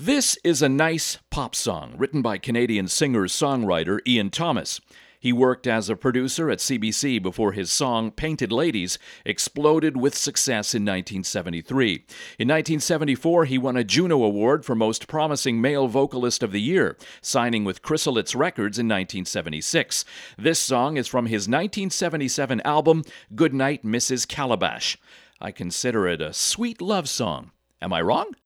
[0.00, 4.80] This is a nice pop song written by Canadian singer songwriter Ian Thomas.
[5.18, 10.72] He worked as a producer at CBC before his song Painted Ladies exploded with success
[10.72, 11.90] in 1973.
[12.38, 16.96] In 1974, he won a Juno Award for Most Promising Male Vocalist of the Year,
[17.20, 20.04] signing with Chrysalis Records in 1976.
[20.38, 23.02] This song is from his 1977 album
[23.34, 24.28] Goodnight Mrs.
[24.28, 24.96] Calabash.
[25.40, 27.50] I consider it a sweet love song.
[27.82, 28.36] Am I wrong?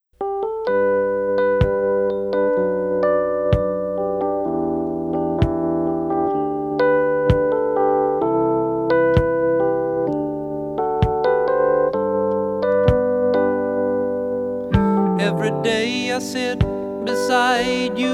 [16.33, 16.59] Sit
[17.05, 18.13] beside you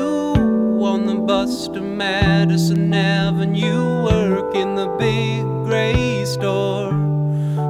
[0.83, 6.93] on the bus to Madison Avenue, work in the big gray store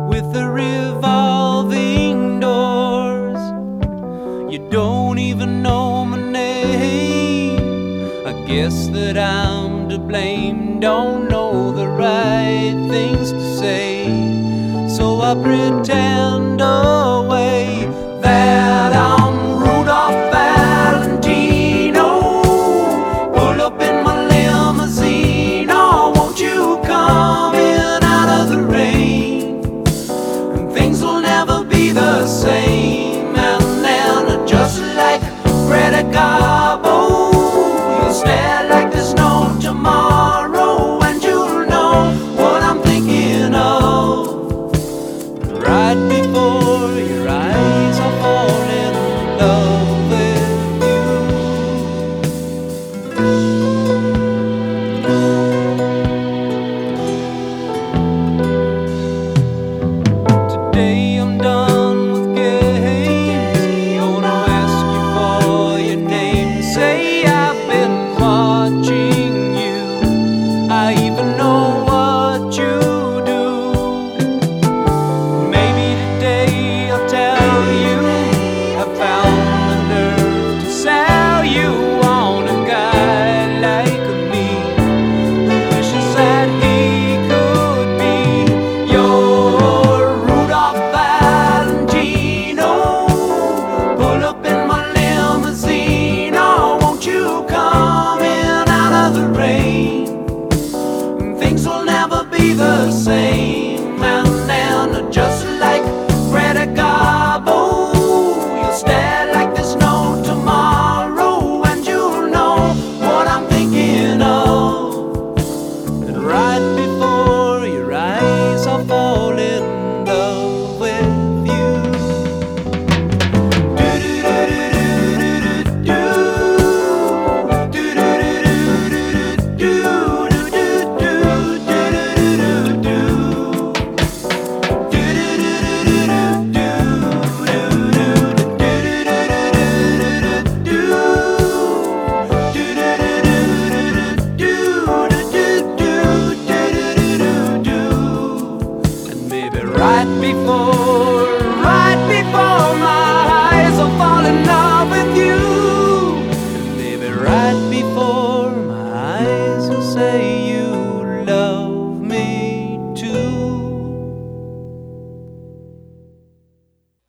[0.08, 3.38] with the revolving doors.
[4.52, 7.58] You don't even know my name.
[8.26, 10.80] I guess that I'm to blame.
[10.80, 14.06] Don't know the right things to say,
[14.88, 17.17] so I pretend away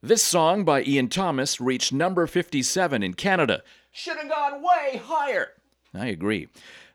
[0.10, 3.62] This song by Ian Thomas reached number 57 in Canada.
[3.92, 5.50] Should have gone way higher.
[5.94, 6.48] I agree.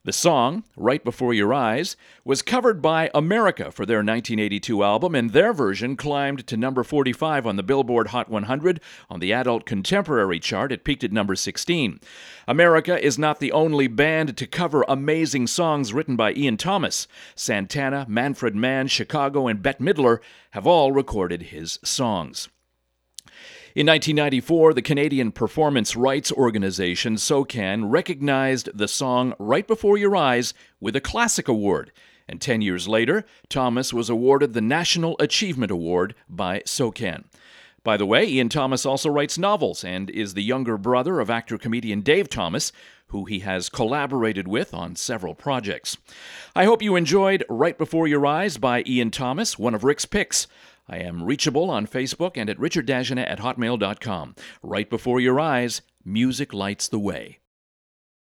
[0.02, 5.30] The song, Right Before Your Eyes, was covered by America for their 1982 album, and
[5.30, 8.80] their version climbed to number 45 on the Billboard Hot 100.
[9.08, 12.00] On the Adult Contemporary chart, it peaked at number 16.
[12.48, 17.06] America is not the only band to cover amazing songs written by Ian Thomas.
[17.36, 20.18] Santana, Manfred Mann, Chicago, and Bette Midler
[20.50, 22.48] have all recorded his songs.
[23.74, 30.54] In 1994, the Canadian performance rights organization SOCAN recognized the song Right Before Your Eyes
[30.78, 31.90] with a Classic Award.
[32.28, 37.24] And 10 years later, Thomas was awarded the National Achievement Award by SOCAN.
[37.82, 41.58] By the way, Ian Thomas also writes novels and is the younger brother of actor
[41.58, 42.70] comedian Dave Thomas,
[43.08, 45.96] who he has collaborated with on several projects.
[46.54, 50.46] I hope you enjoyed Right Before Your Eyes by Ian Thomas, one of Rick's picks.
[50.88, 54.34] I am reachable on Facebook and at richarddajana at hotmail.com.
[54.62, 57.38] Right before your eyes, music lights the way.